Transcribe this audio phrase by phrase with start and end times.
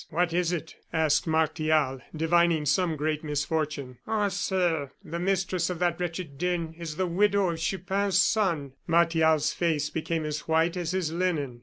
[0.09, 3.99] "What is it?" asked Martial, divining some great misfortune.
[4.07, 9.53] "Ah, sir, the mistress of that wretched den is the widow of Chupin's son" Martial's
[9.53, 11.59] face became as white as his linen.